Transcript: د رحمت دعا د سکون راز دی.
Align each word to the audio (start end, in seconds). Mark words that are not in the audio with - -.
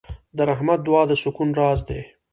د 0.37 0.39
رحمت 0.49 0.79
دعا 0.87 1.03
د 1.07 1.11
سکون 1.23 1.49
راز 1.59 1.79
دی. 1.89 2.01